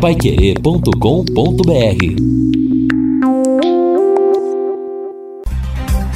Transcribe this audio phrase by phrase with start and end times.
[0.00, 0.92] paiquerê.com.br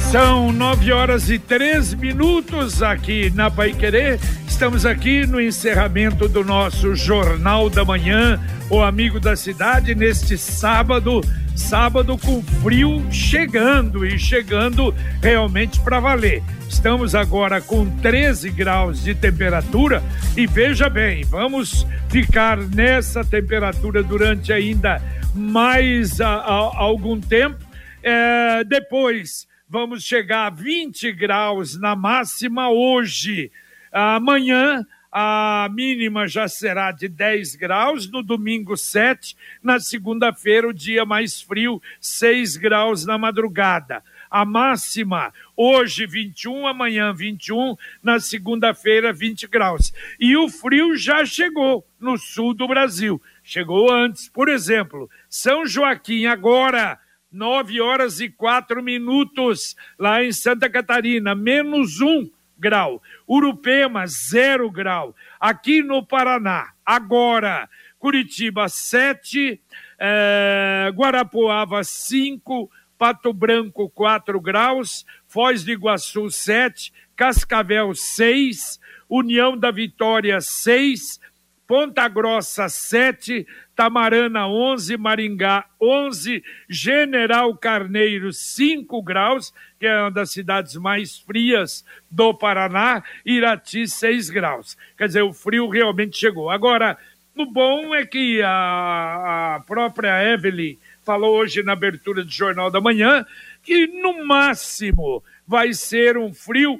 [0.09, 4.17] São nove horas e três minutos aqui na Paiquerê.
[4.47, 8.39] Estamos aqui no encerramento do nosso Jornal da Manhã,
[8.69, 11.19] o Amigo da Cidade, neste sábado.
[11.55, 16.43] Sábado com frio chegando e chegando realmente para valer.
[16.67, 20.01] Estamos agora com 13 graus de temperatura
[20.35, 25.01] e veja bem, vamos ficar nessa temperatura durante ainda
[25.35, 27.63] mais a, a, algum tempo.
[28.01, 33.51] É, depois vamos chegar a 20 graus na máxima hoje.
[33.91, 34.83] Amanhã
[35.15, 41.39] a mínima já será de 10 graus, no domingo 7, na segunda-feira o dia mais
[41.39, 44.03] frio, 6 graus na madrugada.
[44.27, 49.93] A máxima hoje 21, amanhã 21, na segunda-feira 20 graus.
[50.19, 53.21] E o frio já chegou no sul do Brasil.
[53.43, 56.97] Chegou antes, por exemplo, São Joaquim agora
[57.31, 62.27] 9 horas e 4 minutos lá em Santa Catarina, menos um
[62.63, 63.03] grau.
[63.27, 65.13] Urupema, zero grau.
[65.39, 67.69] Aqui no Paraná, agora,
[67.99, 69.59] Curitiba, 7,
[69.99, 79.71] é, Guarapuava, 5, Pato Branco, 4 graus, Foz do Iguaçu, 7, Cascavel, 6, União da
[79.71, 81.19] Vitória, 6,
[81.65, 90.31] Ponta Grossa 7, Tamarana 11, Maringá 11, General Carneiro 5 graus, que é uma das
[90.31, 94.77] cidades mais frias do Paraná, Irati 6 graus.
[94.97, 96.49] Quer dizer, o frio realmente chegou.
[96.49, 96.97] Agora,
[97.35, 102.79] o bom é que a, a própria Evelyn falou hoje na abertura do Jornal da
[102.79, 103.25] Manhã
[103.63, 106.79] que no máximo vai ser um frio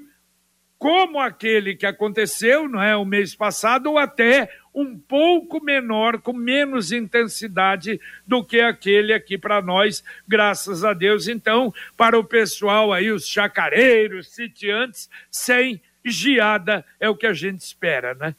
[0.83, 6.33] como aquele que aconteceu, não é, o mês passado ou até um pouco menor, com
[6.33, 11.29] menos intensidade do que aquele aqui para nós, graças a Deus.
[11.29, 17.61] Então, para o pessoal aí, os chacareiros, sitiantes, sem geada é o que a gente
[17.61, 18.35] espera, né?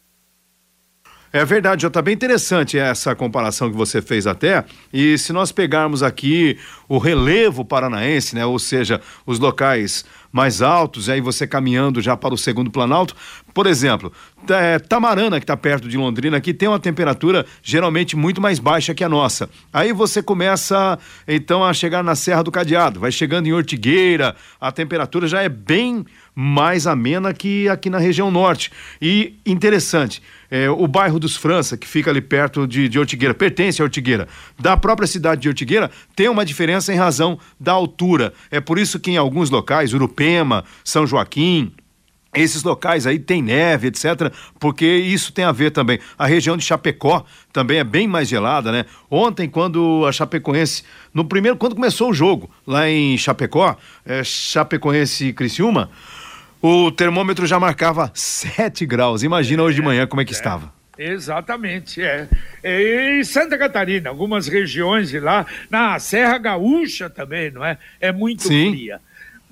[1.36, 4.64] É verdade, está bem interessante essa comparação que você fez até.
[4.92, 6.56] E se nós pegarmos aqui
[6.88, 12.16] o relevo paranaense, né, ou seja, os locais mais altos, e aí você caminhando já
[12.16, 13.16] para o segundo planalto,
[13.54, 14.12] por exemplo,
[14.48, 18.92] é, Tamarana, que está perto de Londrina, que tem uma temperatura geralmente muito mais baixa
[18.92, 19.48] que a nossa.
[19.72, 24.72] Aí você começa, então, a chegar na Serra do Cadeado, vai chegando em Ortigueira, a
[24.72, 26.04] temperatura já é bem
[26.34, 28.72] mais amena que aqui na região norte.
[29.00, 30.20] E interessante,
[30.50, 34.26] é, o bairro dos França, que fica ali perto de, de Ortigueira, pertence a Ortigueira,
[34.58, 38.32] da própria cidade de Ortigueira, tem uma diferença em razão da altura.
[38.50, 41.72] É por isso que em alguns locais, Urupema, São Joaquim,
[42.34, 45.98] esses locais aí tem neve, etc., porque isso tem a ver também.
[46.18, 48.84] A região de Chapecó também é bem mais gelada, né?
[49.10, 55.28] Ontem, quando a Chapecoense, no primeiro, quando começou o jogo lá em Chapecó, é, Chapecoense
[55.28, 55.90] e Criciúma,
[56.60, 59.22] o termômetro já marcava 7 graus.
[59.22, 60.72] Imagina hoje de manhã como é que é, estava.
[60.96, 62.28] Exatamente, é.
[62.62, 67.78] E Santa Catarina, algumas regiões de lá, na Serra Gaúcha também, não é?
[68.00, 68.70] É muito Sim.
[68.70, 69.00] fria.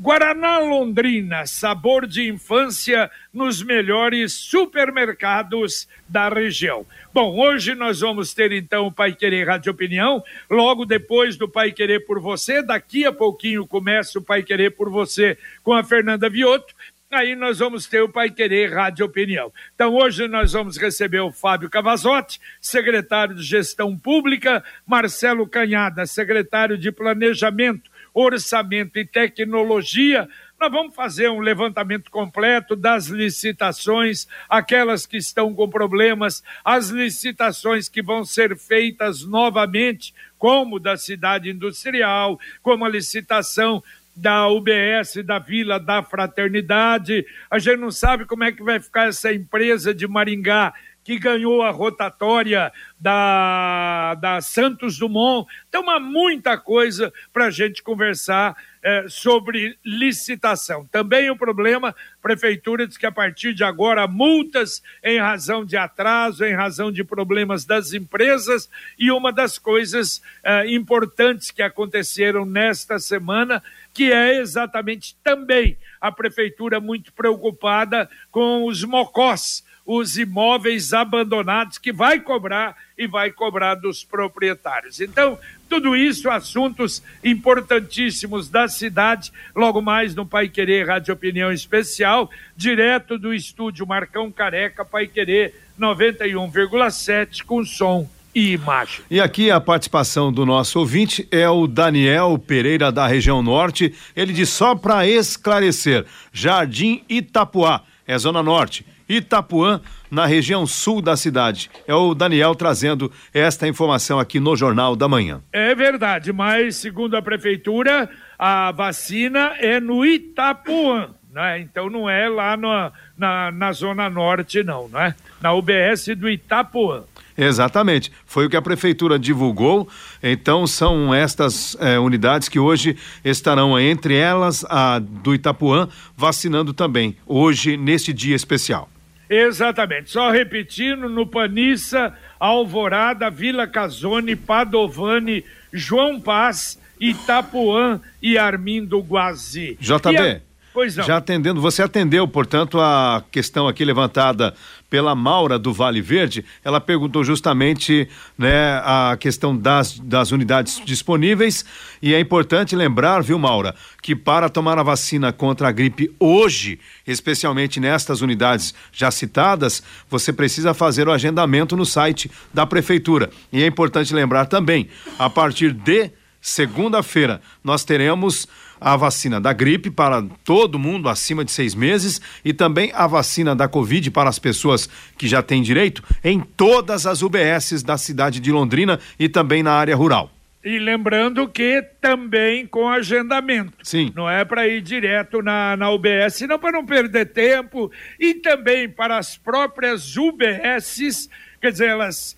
[0.02, 6.84] Guaraná Londrina, sabor de infância nos melhores supermercados da região.
[7.14, 10.20] Bom, hoje nós vamos ter então o Pai Querer Rádio Opinião,
[10.50, 14.90] logo depois do Pai Querer por Você, daqui a pouquinho começa o Pai Querer por
[14.90, 16.74] Você com a Fernanda Vioto,
[17.08, 19.52] aí nós vamos ter o Pai Querer Rádio Opinião.
[19.72, 26.76] Então hoje nós vamos receber o Fábio Cavazotti, secretário de Gestão Pública, Marcelo Canhada, secretário
[26.76, 30.28] de Planejamento, Orçamento e Tecnologia.
[30.60, 37.88] Nós vamos fazer um levantamento completo das licitações, aquelas que estão com problemas, as licitações
[37.88, 43.82] que vão ser feitas novamente, como da cidade industrial, como a licitação
[44.14, 47.26] da UBS, da Vila da Fraternidade.
[47.50, 50.72] A gente não sabe como é que vai ficar essa empresa de Maringá
[51.04, 55.50] que ganhou a rotatória da, da Santos Dumont.
[55.68, 60.84] Então, há muita coisa para a gente conversar é, sobre licitação.
[60.86, 66.44] Também o problema, prefeitura diz que a partir de agora multas em razão de atraso,
[66.44, 68.68] em razão de problemas das empresas
[68.98, 73.62] e uma das coisas é, importantes que aconteceram nesta semana,
[73.94, 81.92] que é exatamente também a prefeitura muito preocupada com os mocós, os imóveis abandonados que
[81.92, 85.00] vai cobrar e vai cobrar dos proprietários.
[85.00, 85.38] Então,
[85.68, 93.18] tudo isso, assuntos importantíssimos da cidade, logo mais no Pai Querer Rádio Opinião Especial, direto
[93.18, 99.04] do estúdio Marcão Careca, Pai Querer 91,7, com som e imagem.
[99.10, 103.94] E aqui a participação do nosso ouvinte é o Daniel Pereira da região norte.
[104.16, 108.86] Ele diz só para esclarecer: Jardim Itapuá, é zona norte.
[109.08, 111.70] Itapuã, na região sul da cidade.
[111.86, 115.40] É o Daniel trazendo esta informação aqui no Jornal da Manhã.
[115.52, 118.08] É verdade, mas segundo a prefeitura,
[118.38, 121.60] a vacina é no Itapuã, né?
[121.60, 125.14] Então não é lá no, na, na zona norte, não, né?
[125.40, 127.04] Na UBS do Itapuã.
[127.36, 129.88] Exatamente, foi o que a prefeitura divulgou.
[130.22, 137.16] Então são estas eh, unidades que hoje estarão entre elas a do Itapuã vacinando também
[137.26, 138.88] hoje neste dia especial.
[139.28, 140.10] Exatamente.
[140.10, 145.42] Só repetindo, no Panissa, Alvorada, Vila Casone, Padovani,
[145.72, 149.78] João Paz, Itapuã e Armindo Guazi.
[149.80, 150.42] JB.
[150.72, 151.04] Pois não.
[151.04, 154.54] Já atendendo, você atendeu, portanto, a questão aqui levantada
[154.88, 156.44] pela Maura do Vale Verde.
[156.64, 158.08] Ela perguntou justamente
[158.38, 161.64] né, a questão das, das unidades disponíveis.
[162.00, 166.78] E é importante lembrar, viu, Maura, que para tomar a vacina contra a gripe hoje,
[167.06, 173.30] especialmente nestas unidades já citadas, você precisa fazer o agendamento no site da Prefeitura.
[173.52, 176.10] E é importante lembrar também, a partir de
[176.40, 178.48] segunda-feira, nós teremos
[178.82, 183.54] a vacina da gripe para todo mundo acima de seis meses e também a vacina
[183.54, 188.40] da Covid para as pessoas que já têm direito em todas as UBSs da cidade
[188.40, 190.30] de Londrina e também na área rural.
[190.64, 193.72] E lembrando que também com agendamento.
[193.82, 194.12] Sim.
[194.14, 197.90] Não é para ir direto na, na UBS, não para não perder tempo.
[198.18, 201.28] E também para as próprias UBSs,
[201.60, 202.36] quer dizer, elas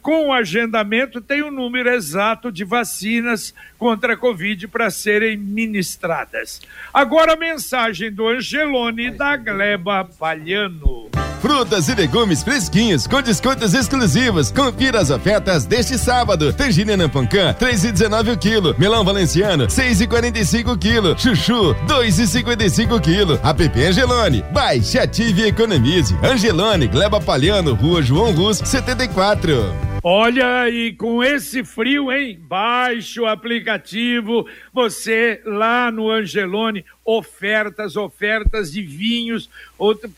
[0.00, 5.36] com o agendamento, tem o um número exato de vacinas contra a Covid para serem
[5.36, 6.60] ministradas.
[6.92, 11.10] Agora a mensagem do Angelone da Gleba Palhano.
[11.44, 14.50] Frutas e legumes fresquinhos com descontos exclusivos.
[14.50, 16.54] Confira as ofertas deste sábado.
[16.54, 18.74] Tangerina Pancã, 3,19 o quilo.
[18.78, 21.18] Melão Valenciano, 6,45 o quilo.
[21.18, 23.38] Chuchu, 2,55 o quilo.
[23.44, 24.42] App Angelone.
[24.52, 26.16] Baixe, ative e economize.
[26.22, 29.63] Angelone, Gleba Palhano, Rua João Rus, 74.
[30.06, 32.38] Olha, e com esse frio, hein?
[32.38, 39.48] Baixe o aplicativo, você lá no Angelone, ofertas, ofertas de vinhos.
[39.78, 40.10] Outra,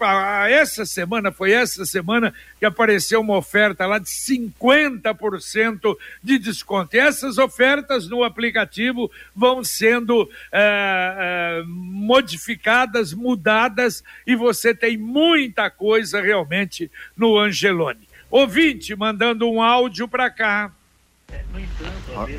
[0.49, 6.97] essa semana, foi essa semana que apareceu uma oferta lá de 50% de desconto.
[6.97, 15.71] E essas ofertas no aplicativo vão sendo é, é, modificadas, mudadas, e você tem muita
[15.71, 18.06] coisa realmente no Angelone.
[18.31, 20.73] Ouvinte mandando um áudio para cá.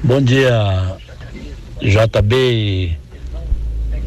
[0.03, 0.97] Bom dia,
[1.81, 2.97] JB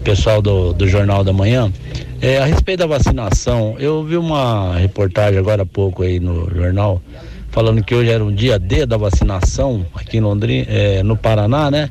[0.05, 1.73] pessoal do, do Jornal da Manhã.
[2.21, 7.03] É, a respeito da vacinação, eu vi uma reportagem agora há pouco aí no jornal
[7.51, 11.71] falando que hoje era um dia D da vacinação aqui em Londrina, é, no Paraná,
[11.71, 11.91] né?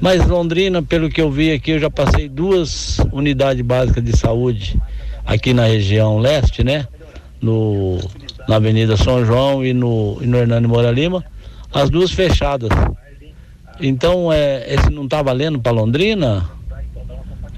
[0.00, 4.78] Mas Londrina, pelo que eu vi aqui, eu já passei duas unidades básicas de saúde
[5.24, 6.86] aqui na região leste, né?
[7.40, 7.98] No
[8.48, 11.24] na Avenida São João e no, e no Hernani Moura Lima,
[11.72, 12.70] as duas fechadas.
[13.80, 16.48] Então, é, esse não está valendo para Londrina?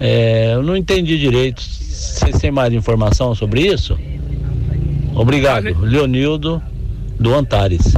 [0.01, 1.61] É, eu não entendi direito.
[1.63, 3.99] Vocês têm mais informação sobre isso?
[5.15, 5.65] Obrigado.
[5.81, 6.63] Leonildo
[7.19, 7.95] do Antares.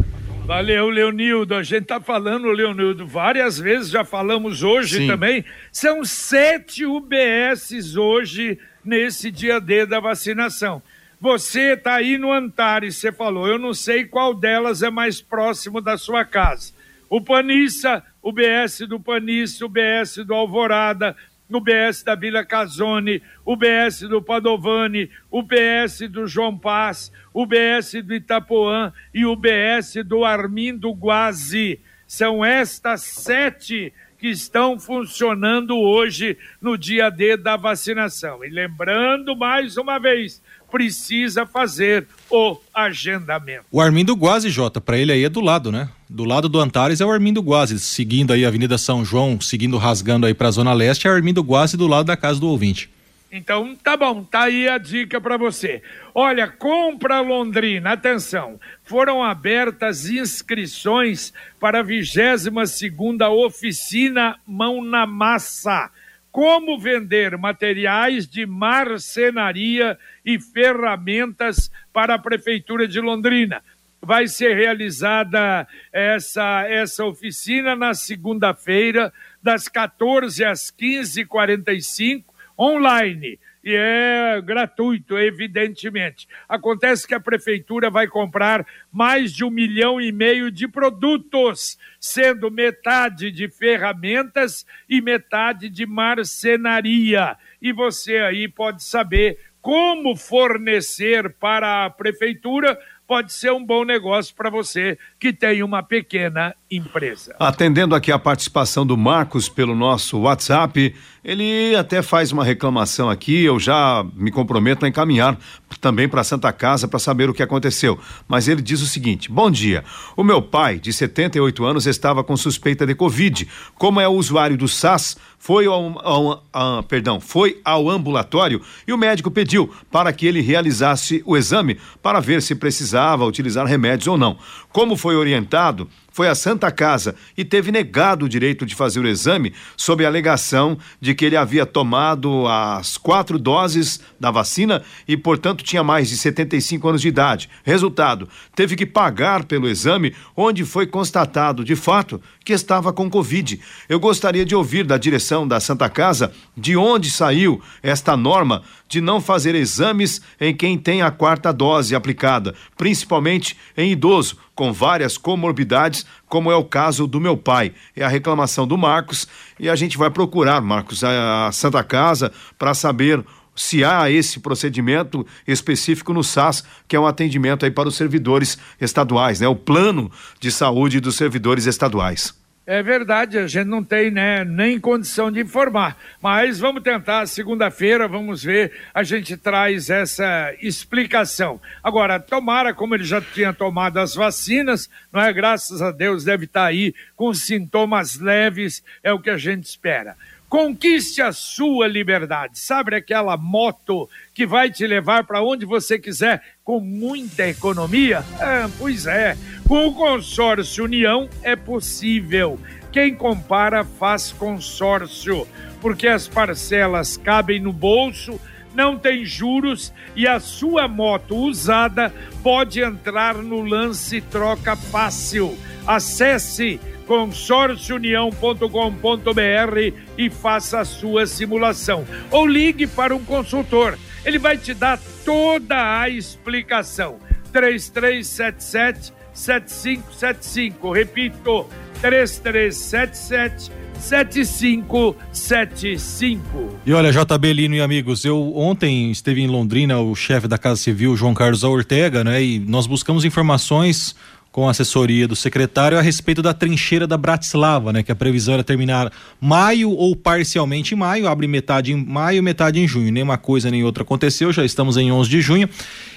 [0.47, 1.55] Valeu, Leonildo.
[1.55, 5.07] A gente está falando, Leonildo, várias vezes, já falamos hoje Sim.
[5.07, 5.45] também.
[5.71, 10.81] São sete UBSs hoje nesse dia D da vacinação.
[11.21, 15.81] Você está aí no Antares, você falou, eu não sei qual delas é mais próximo
[15.81, 16.73] da sua casa.
[17.11, 21.17] O Panissa, o BS do Panissa, o BS do Alvorada,
[21.51, 27.45] o BS da Vila Casone, o BS do Padovani, o BS do João Paz, o
[27.45, 31.81] BS do Itapuã e o BS do Armindo Guazi.
[32.07, 38.45] São estas sete que estão funcionando hoje no dia D da vacinação.
[38.45, 43.65] E lembrando mais uma vez, precisa fazer o agendamento.
[43.71, 45.89] O Armindo Guazi, Jota, para ele aí é do lado, né?
[46.09, 49.77] Do lado do Antares é o Armindo Guazi, seguindo aí a Avenida São João, seguindo
[49.77, 52.49] rasgando aí para a Zona Leste, é o Armindo Guazi do lado da casa do
[52.49, 52.91] ouvinte.
[53.31, 55.83] Então, tá bom, tá aí a dica para você.
[56.15, 65.91] Olha, compra Londrina, atenção, foram abertas inscrições para a 22 segunda oficina Mão na Massa
[66.31, 73.63] como vender materiais de marcenaria e ferramentas para a Prefeitura de Londrina.
[74.01, 82.25] Vai ser realizada essa, essa oficina na segunda-feira, das 14 às 15h45,
[82.59, 83.39] online.
[83.63, 86.27] e é gratuito, evidentemente.
[86.49, 92.51] Acontece que a prefeitura vai comprar mais de um milhão e meio de produtos, sendo
[92.51, 97.37] metade de ferramentas e metade de marcenaria.
[97.61, 99.39] E você aí pode saber
[99.69, 105.83] como fornecer para a prefeitura pode ser um bom negócio para você que tem uma
[105.83, 107.35] pequena empresa.
[107.39, 110.95] Atendendo aqui a participação do Marcos pelo nosso WhatsApp,
[111.25, 115.39] ele até faz uma reclamação aqui, eu já me comprometo a encaminhar
[115.81, 117.99] também para Santa Casa para saber o que aconteceu.
[118.27, 119.85] Mas ele diz o seguinte: Bom dia.
[120.15, 123.49] O meu pai, de 78 anos, estava com suspeita de Covid.
[123.75, 128.99] Como é usuário do SAS, foi ao, ao, ao, perdão, foi ao ambulatório e o
[128.99, 129.58] médico pediu
[129.91, 134.39] para que ele realizasse o exame para ver se precisava utilizar remédios ou não.
[134.71, 135.89] Como foi orientado,
[136.19, 140.09] foi à Santa Casa e teve negado o direito de fazer o exame sob a
[140.09, 146.09] alegação de que ele havia tomado as quatro doses da vacina e, portanto, tinha mais
[146.09, 147.49] de 75 anos de idade.
[147.63, 153.61] Resultado: teve que pagar pelo exame, onde foi constatado, de fato, que estava com Covid.
[153.89, 159.01] Eu gostaria de ouvir da direção da Santa Casa de onde saiu esta norma de
[159.01, 165.17] não fazer exames em quem tem a quarta dose aplicada, principalmente em idoso com várias
[165.17, 167.73] comorbidades, como é o caso do meu pai.
[167.95, 172.75] É a reclamação do Marcos e a gente vai procurar, Marcos, a Santa Casa para
[172.75, 173.25] saber
[173.55, 178.59] se há esse procedimento específico no SAS, que é um atendimento aí para os servidores
[178.81, 179.47] estaduais, né?
[179.47, 180.11] O plano
[180.41, 182.35] de saúde dos servidores estaduais.
[182.71, 185.97] É verdade, a gente não tem né, nem condição de informar.
[186.21, 191.59] Mas vamos tentar, segunda-feira, vamos ver, a gente traz essa explicação.
[191.83, 195.33] Agora, tomara, como ele já tinha tomado as vacinas, não é?
[195.33, 200.15] Graças a Deus, deve estar aí com sintomas leves, é o que a gente espera.
[200.49, 202.59] Conquiste a sua liberdade.
[202.59, 208.25] Sabe aquela moto que vai te levar para onde você quiser com muita economia?
[208.41, 209.37] Ah, pois é.
[209.67, 212.59] Com o consórcio União é possível.
[212.91, 215.47] Quem compara faz consórcio,
[215.83, 218.41] porque as parcelas cabem no bolso,
[218.79, 225.59] não tem juros e a sua moto usada pode entrar no lance troca fácil.
[225.85, 232.07] Acesse consórciounião.com.br e faça a sua simulação.
[232.31, 233.99] Ou ligue para um consultor.
[234.25, 237.19] Ele vai te dar toda a explicação.
[237.53, 240.93] 3377 7575.
[240.93, 241.67] Repito,
[242.01, 246.79] 3377 7575.
[246.87, 250.81] E olha, JB Lino e amigos, eu ontem esteve em Londrina o chefe da Casa
[250.81, 252.41] Civil, João Carlos Ortega, né?
[252.43, 254.15] E nós buscamos informações
[254.59, 258.03] com a assessoria do secretário a respeito da trincheira da Bratislava, né?
[258.03, 262.81] Que a previsão era terminar maio ou parcialmente em maio, abre metade em maio, metade
[262.81, 263.13] em junho.
[263.13, 265.69] Nenhuma coisa nem outra aconteceu, já estamos em 11 de junho.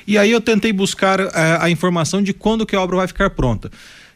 [0.08, 1.30] E aí eu tentei buscar uh,
[1.60, 3.70] a informação de quando que a obra vai ficar pronta.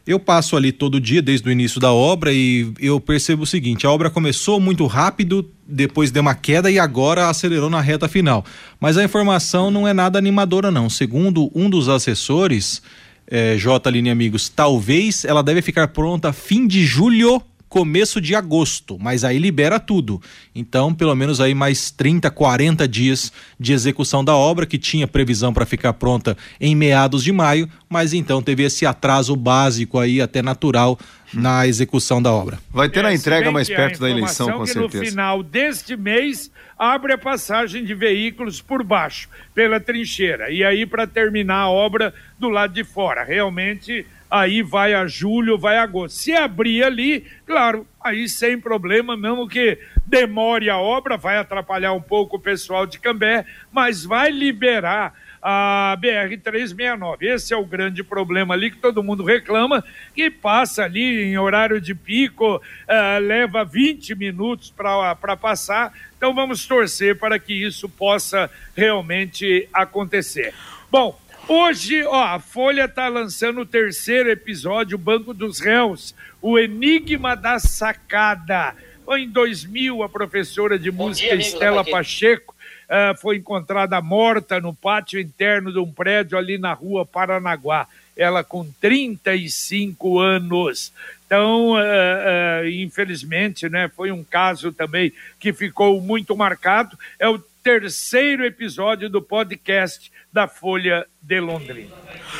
[0.04, 3.86] Eu passo ali todo dia desde o início da obra e eu percebo o seguinte:
[3.86, 8.44] a obra começou muito rápido, depois deu uma queda e agora acelerou na reta final.
[8.80, 10.90] Mas a informação não é nada animadora, não.
[10.90, 12.82] Segundo um dos assessores,
[13.28, 13.88] é, J.
[13.88, 19.38] Aline Amigos, talvez ela deve ficar pronta fim de julho, começo de agosto, mas aí
[19.38, 20.20] libera tudo.
[20.54, 25.52] Então, pelo menos aí mais 30, 40 dias de execução da obra, que tinha previsão
[25.52, 30.42] para ficar pronta em meados de maio, mas então teve esse atraso básico aí, até
[30.42, 30.98] natural,
[31.32, 32.58] na execução da obra.
[32.70, 35.04] Vai ter é, a entrega mais perto da eleição, com certeza.
[35.04, 40.50] No final deste mês abre a passagem de veículos por baixo, pela trincheira.
[40.50, 43.24] E aí, para terminar a obra do lado de fora.
[43.24, 46.16] Realmente, aí vai a julho, vai a agosto.
[46.16, 52.00] Se abrir ali, claro, aí sem problema, mesmo que demore a obra, vai atrapalhar um
[52.00, 55.14] pouco o pessoal de Cambé, mas vai liberar
[55.48, 57.22] a BR-369.
[57.22, 61.80] Esse é o grande problema ali que todo mundo reclama, que passa ali em horário
[61.80, 65.92] de pico, uh, leva 20 minutos para passar.
[66.16, 70.52] Então vamos torcer para que isso possa realmente acontecer.
[70.90, 71.16] Bom,
[71.48, 77.36] Hoje, ó, a Folha está lançando o terceiro episódio, o Banco dos Réus, o Enigma
[77.36, 78.74] da Sacada.
[79.10, 82.54] Em 2000, a professora de Bom música dia, Estela Pacheco
[82.86, 87.86] uh, foi encontrada morta no pátio interno de um prédio ali na rua Paranaguá.
[88.16, 90.92] Ela com 35 anos.
[91.26, 96.98] Então, uh, uh, infelizmente, né, foi um caso também que ficou muito marcado.
[97.18, 101.90] É o terceiro episódio do podcast da Folha de Londrina.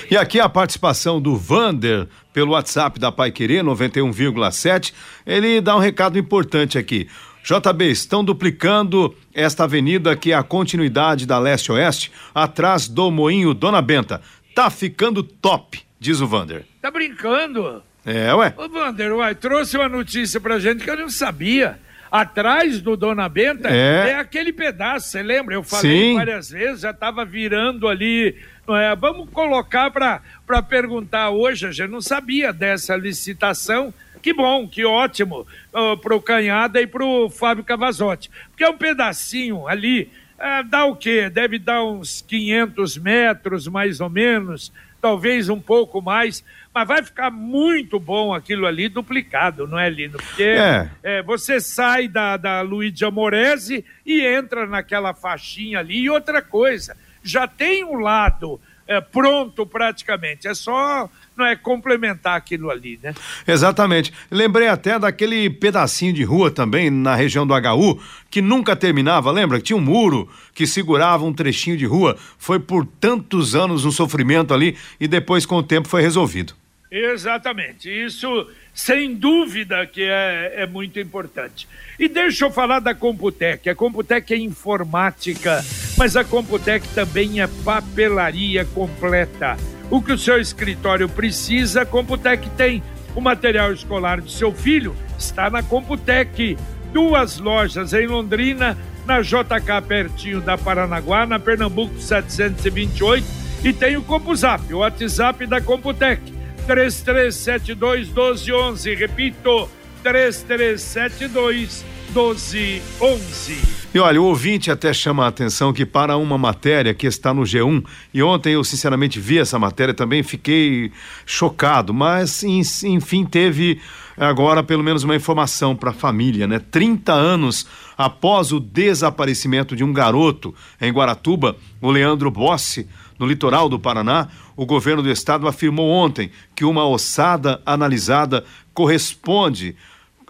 [0.08, 4.94] E aqui a participação do Vander pelo WhatsApp da Pai Querer 91,7.
[5.26, 7.08] Ele dá um recado importante aqui.
[7.42, 13.82] JB, estão duplicando esta avenida que é a continuidade da leste-oeste, atrás do Moinho Dona
[13.82, 14.22] Benta.
[14.54, 16.64] Tá ficando top, diz o Vander.
[16.80, 17.82] Tá brincando?
[18.04, 18.54] É, ué.
[18.56, 21.80] Ô, Vander, uai, trouxe uma notícia pra gente que eu não sabia.
[22.20, 24.10] Atrás do Dona Benta É.
[24.10, 25.54] é, aquele pedaço, você lembra?
[25.54, 26.14] Eu falei Sim.
[26.14, 28.36] várias vezes, já tava virando ali.
[28.68, 28.96] é?
[28.96, 33.92] Vamos colocar pra perguntar hoje, a gente não sabia dessa licitação.
[34.22, 38.28] Que bom, que ótimo uh, pro Canhada e pro Fábio Cavazotti.
[38.50, 41.30] Porque é um pedacinho ali, ah, dá o quê?
[41.30, 46.44] Deve dar uns 500 metros, mais ou menos, talvez um pouco mais,
[46.76, 50.18] mas vai ficar muito bom aquilo ali duplicado, não é, Lino?
[50.18, 50.90] Porque É.
[51.02, 56.00] é, você sai da, da Luigi Amorese e entra naquela faixinha ali.
[56.00, 62.36] E outra coisa, já tem um lado é, pronto praticamente, é só não é complementar
[62.36, 63.14] aquilo ali, né?
[63.48, 64.12] Exatamente.
[64.30, 67.98] Lembrei até daquele pedacinho de rua também na região do HU
[68.30, 69.60] que nunca terminava, lembra?
[69.60, 72.18] Tinha um muro que segurava um trechinho de rua.
[72.36, 76.54] Foi por tantos anos um sofrimento ali e depois com o tempo foi resolvido.
[76.90, 77.88] Exatamente.
[77.88, 81.68] Isso, sem dúvida, que é, é muito importante.
[81.98, 83.68] E deixa eu falar da Computec.
[83.68, 85.64] A Computec é informática,
[85.96, 89.56] mas a Computec também é papelaria completa.
[89.90, 92.82] O que o seu escritório precisa, a Computec tem.
[93.14, 96.56] O material escolar de seu filho está na Computec.
[96.92, 98.76] Duas lojas em Londrina,
[99.06, 105.60] na JK pertinho da Paranaguá, na Pernambuco 728 e tem o Compuzap, o WhatsApp da
[105.60, 106.35] Computec.
[106.66, 108.94] 3372 1211.
[108.94, 109.68] Repito,
[110.02, 113.76] 3372 1211.
[113.94, 117.42] E olha, o ouvinte até chama a atenção que para uma matéria que está no
[117.42, 117.82] G1,
[118.12, 120.92] e ontem eu sinceramente vi essa matéria também, fiquei
[121.24, 123.80] chocado, mas en- enfim teve
[124.16, 126.58] agora pelo menos uma informação para a família, né?
[126.58, 132.86] 30 anos após o desaparecimento de um garoto em Guaratuba, o Leandro Bossi,
[133.18, 138.44] no litoral do Paraná, o governo do estado afirmou ontem que uma ossada analisada
[138.74, 139.76] corresponde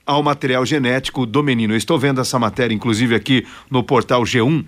[0.04, 1.74] ao material genético do menino.
[1.74, 4.64] Eu estou vendo essa matéria, inclusive, aqui no portal G1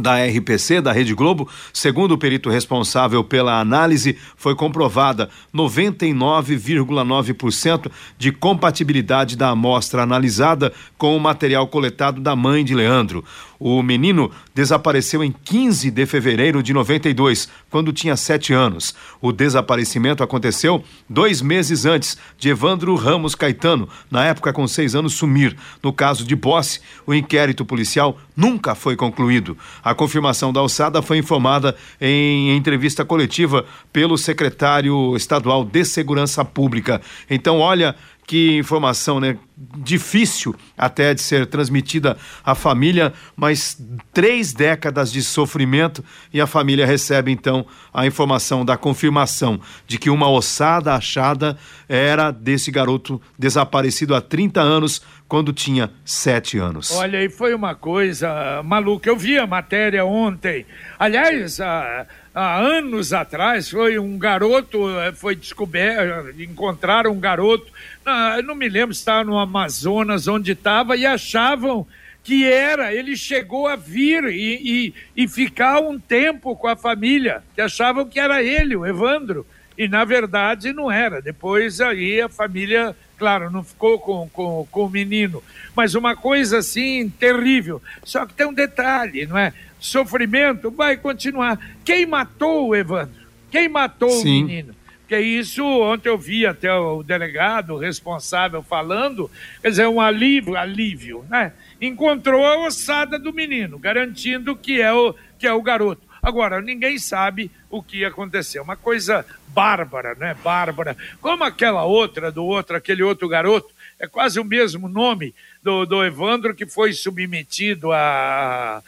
[0.00, 8.30] da RPC, da Rede Globo, segundo o perito responsável pela análise, foi comprovada 99,9% de
[8.32, 13.24] compatibilidade da amostra analisada com o material coletado da mãe de Leandro.
[13.60, 18.94] O menino desapareceu em 15 de fevereiro de 92, quando tinha sete anos.
[19.20, 25.14] O desaparecimento aconteceu dois meses antes de Evandro Ramos Caetano, na época com seis anos,
[25.14, 25.56] sumir.
[25.82, 29.58] No caso de Bossi, o inquérito policial nunca foi concluído.
[29.88, 37.00] A confirmação da alçada foi informada em entrevista coletiva pelo secretário estadual de Segurança Pública.
[37.30, 37.96] Então, olha
[38.26, 39.38] que informação, né?
[39.78, 43.76] Difícil até de ser transmitida à família, mas
[44.12, 50.10] três décadas de sofrimento e a família recebe então a informação da confirmação de que
[50.10, 56.90] uma ossada achada era desse garoto desaparecido há 30 anos, quando tinha sete anos.
[56.92, 59.10] Olha, e foi uma coisa maluca.
[59.10, 60.64] Eu vi a matéria ontem.
[60.98, 67.66] Aliás, há, há anos atrás, foi um garoto, eh, foi descoberto, encontraram um garoto,
[68.06, 71.86] ah, não me lembro se estava no Amazonas, onde estava, e achavam
[72.22, 77.42] que era, ele chegou a vir e, e, e ficar um tempo com a família,
[77.54, 79.46] que achavam que era ele, o Evandro,
[79.78, 81.22] e na verdade não era.
[81.22, 85.42] Depois aí a família, claro, não ficou com, com, com o menino,
[85.74, 87.80] mas uma coisa assim terrível.
[88.04, 89.54] Só que tem um detalhe, não é?
[89.80, 91.58] Sofrimento vai continuar.
[91.84, 93.26] Quem matou o Evandro?
[93.50, 94.42] Quem matou Sim.
[94.42, 94.74] o menino?
[95.08, 99.30] Porque isso, ontem eu vi até o delegado o responsável falando,
[99.62, 101.54] quer dizer, um alívio, alívio, né?
[101.80, 106.02] Encontrou a ossada do menino, garantindo que é o, que é o garoto.
[106.22, 108.62] Agora, ninguém sabe o que aconteceu.
[108.62, 110.36] Uma coisa bárbara, né?
[110.44, 110.94] Bárbara.
[111.22, 116.04] Como aquela outra, do outro, aquele outro garoto, é quase o mesmo nome do, do
[116.04, 118.82] Evandro que foi submetido a,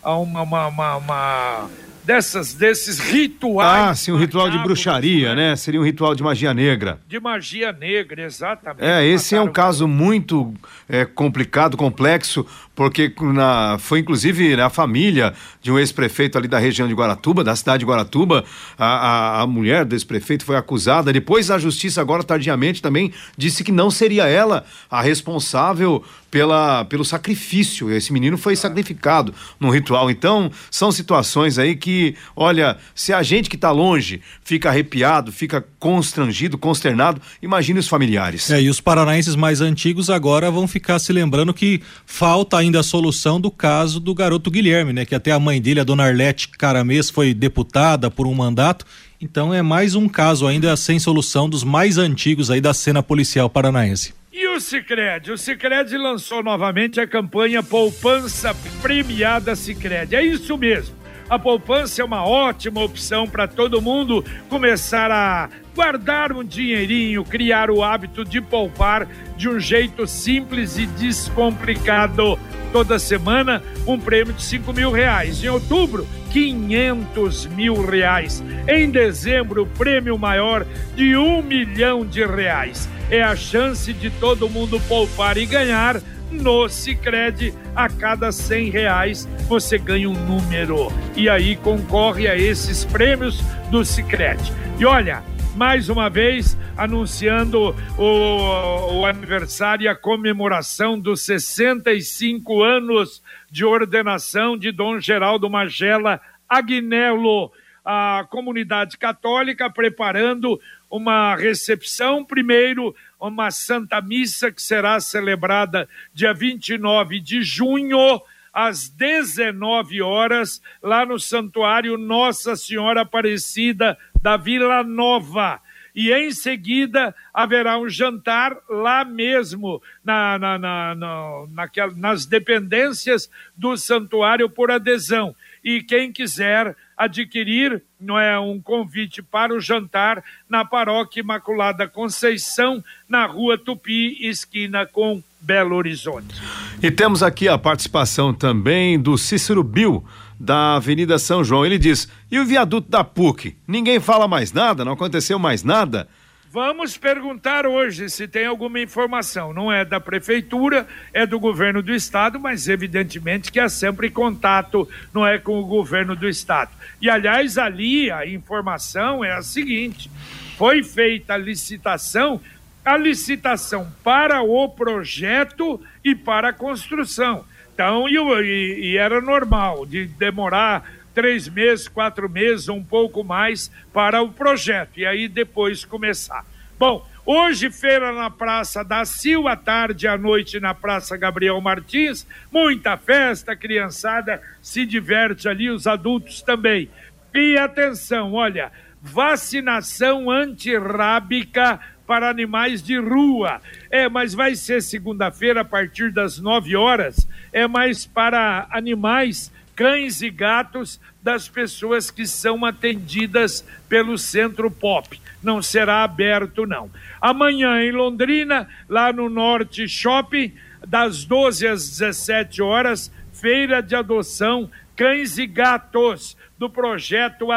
[0.00, 1.70] a uma, uma, uma, uma
[2.04, 3.90] dessas, desses rituais.
[3.90, 5.56] Ah, sim, um ritual de bruxaria, né?
[5.56, 7.00] Seria um ritual de magia negra.
[7.08, 8.82] De magia negra, exatamente.
[8.82, 10.52] É, esse é um caso muito
[10.88, 16.58] é, complicado, complexo, porque na, foi inclusive né, a família de um ex-prefeito ali da
[16.58, 18.44] região de Guaratuba, da cidade de Guaratuba,
[18.78, 21.12] a, a, a mulher desse prefeito foi acusada.
[21.12, 27.04] Depois a justiça, agora tardiamente, também disse que não seria ela a responsável pela, pelo
[27.04, 27.90] sacrifício.
[27.90, 30.10] Esse menino foi sacrificado num ritual.
[30.10, 35.32] Então, são situações aí que que, olha, se a gente que está longe fica arrepiado,
[35.32, 38.48] fica constrangido, consternado, imagine os familiares.
[38.48, 42.84] É, e os paranaenses mais antigos agora vão ficar se lembrando que falta ainda a
[42.84, 45.04] solução do caso do garoto Guilherme, né?
[45.04, 48.86] Que até a mãe dele, a dona Arlete Caramês, foi deputada por um mandato.
[49.20, 53.50] Então é mais um caso ainda sem solução dos mais antigos aí da cena policial
[53.50, 54.14] paranaense.
[54.32, 55.32] E o Cicred?
[55.32, 60.14] O Cicred lançou novamente a campanha Poupança Premiada Cicred.
[60.14, 60.99] É isso mesmo.
[61.30, 67.70] A poupança é uma ótima opção para todo mundo começar a guardar um dinheirinho, criar
[67.70, 72.36] o hábito de poupar de um jeito simples e descomplicado.
[72.72, 75.42] Toda semana, um prêmio de 5 mil reais.
[75.44, 78.42] Em outubro, 500 mil reais.
[78.66, 80.66] Em dezembro, prêmio maior
[80.96, 82.88] de um milhão de reais.
[83.08, 87.52] É a chance de todo mundo poupar e ganhar no Sicredi.
[87.74, 90.88] A cada cem reais você ganha um número.
[91.16, 93.40] E aí concorre a esses prêmios
[93.70, 94.52] do Sicredi.
[94.78, 95.22] E olha,
[95.56, 104.56] mais uma vez anunciando o, o aniversário e a comemoração dos 65 anos de ordenação
[104.56, 107.52] de Dom Geraldo Magela Agnello,
[107.84, 117.20] a comunidade católica preparando uma recepção primeiro uma Santa Missa que será celebrada dia 29
[117.20, 118.20] de junho,
[118.52, 125.60] às 19 horas, lá no Santuário Nossa Senhora Aparecida da Vila Nova.
[125.94, 133.30] E em seguida haverá um jantar lá mesmo, na, na, na, na naquela, nas dependências
[133.56, 135.34] do santuário por adesão.
[135.62, 142.84] E quem quiser adquirir não é um convite para o jantar na Paróquia Imaculada Conceição,
[143.08, 146.34] na Rua Tupi, esquina com Belo Horizonte.
[146.82, 150.04] E temos aqui a participação também do Cícero Bill,
[150.38, 151.64] da Avenida São João.
[151.64, 153.56] Ele diz: "E o viaduto da PUC?
[153.66, 156.06] Ninguém fala mais nada, não aconteceu mais nada?"
[156.52, 159.52] Vamos perguntar hoje se tem alguma informação.
[159.52, 160.84] Não é da prefeitura,
[161.14, 165.64] é do governo do estado, mas evidentemente que há sempre contato, não é com o
[165.64, 166.72] governo do estado.
[167.00, 170.10] E aliás, ali a informação é a seguinte:
[170.58, 172.40] foi feita a licitação,
[172.84, 177.44] a licitação para o projeto e para a construção.
[177.72, 180.84] Então, e, e, era normal de demorar
[181.14, 186.44] três meses, quatro meses, um pouco mais para o projeto, e aí depois começar.
[186.78, 192.26] Bom, hoje feira na Praça da Sil, à tarde à noite na Praça Gabriel Martins,
[192.50, 196.88] muita festa, criançada se diverte ali, os adultos também.
[197.34, 203.60] E atenção, olha, vacinação antirrábica para animais de rua.
[203.88, 207.28] É, mas vai ser segunda-feira a partir das 9 horas.
[207.52, 215.20] É mais para animais cães e gatos das pessoas que são atendidas pelo Centro Pop.
[215.42, 216.90] Não será aberto, não.
[217.20, 220.52] Amanhã em Londrina, lá no Norte Shopping,
[220.86, 227.48] das 12 às 17 horas, feira de adoção cães e gatos do projeto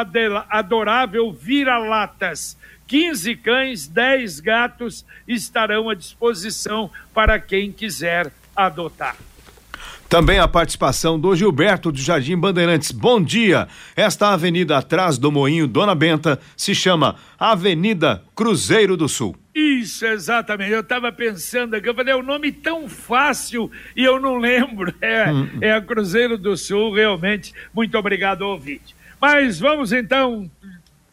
[0.48, 2.56] Adorável Vira-Latas.
[2.86, 9.16] 15 cães, 10 gatos estarão à disposição para quem quiser adotar.
[10.14, 12.92] Também a participação do Gilberto de Jardim Bandeirantes.
[12.92, 13.66] Bom dia.
[13.96, 19.34] Esta avenida atrás do Moinho Dona Benta se chama Avenida Cruzeiro do Sul.
[19.52, 20.70] Isso, exatamente.
[20.70, 24.94] Eu estava pensando aqui, eu falei, é um nome tão fácil e eu não lembro.
[25.02, 25.48] É, hum.
[25.60, 27.52] é a Cruzeiro do Sul, realmente.
[27.74, 28.94] Muito obrigado, ouvinte.
[29.20, 30.48] Mas vamos então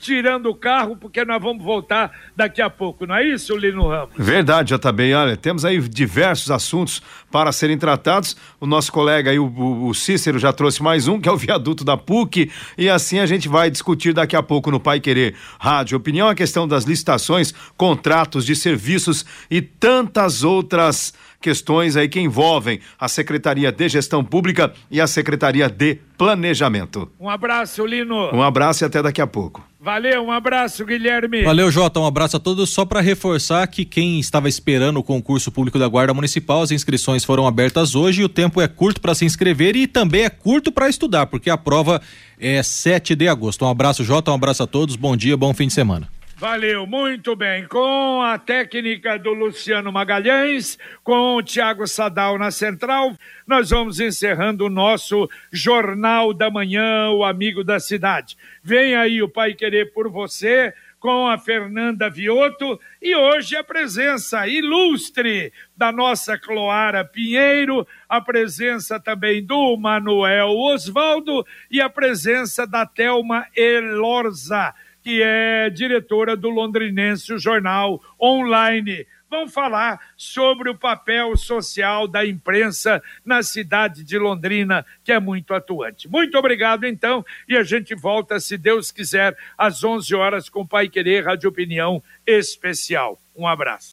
[0.01, 4.15] tirando o carro, porque nós vamos voltar daqui a pouco, não é isso, Lino Ramos?
[4.17, 5.13] Verdade, bem.
[5.13, 8.35] Olha, temos aí diversos assuntos para serem tratados.
[8.59, 11.83] O nosso colega aí, o, o, Cícero, já trouxe mais um, que é o viaduto
[11.83, 15.97] da PUC, e assim a gente vai discutir daqui a pouco no Pai Querer Rádio
[15.97, 22.79] Opinião a questão das licitações, contratos de serviços e tantas outras questões aí que envolvem
[22.99, 27.11] a Secretaria de Gestão Pública e a Secretaria de Planejamento.
[27.19, 28.29] Um abraço, Lino.
[28.31, 29.65] Um abraço e até daqui a pouco.
[29.83, 31.43] Valeu, um abraço, Guilherme.
[31.43, 32.69] Valeu, Jota, um abraço a todos.
[32.69, 37.20] Só para reforçar que quem estava esperando o concurso público da Guarda Municipal, as inscrições
[37.23, 40.71] foram abertas hoje e o tempo é curto para se inscrever e também é curto
[40.71, 42.01] para estudar, porque a prova
[42.39, 43.65] é 7 de agosto.
[43.65, 44.95] Um abraço, Jota, um abraço a todos.
[44.95, 46.09] Bom dia, bom fim de semana.
[46.41, 47.67] Valeu, muito bem.
[47.67, 54.65] Com a técnica do Luciano Magalhães, com o Tiago Sadal na central, nós vamos encerrando
[54.65, 58.35] o nosso Jornal da Manhã, o Amigo da Cidade.
[58.63, 64.47] Vem aí o Pai Querer por você, com a Fernanda Vioto e hoje a presença
[64.47, 72.85] ilustre da nossa Cloara Pinheiro, a presença também do Manuel Osvaldo e a presença da
[72.85, 82.05] Telma Elorza, que é diretora do Londrinense Jornal Online vão falar sobre o papel social
[82.05, 86.09] da imprensa na cidade de Londrina, que é muito atuante.
[86.09, 90.89] Muito obrigado, então, e a gente volta, se Deus quiser, às 11 horas com Pai
[90.89, 93.17] Querer Rádio Opinião Especial.
[93.33, 93.91] Um abraço.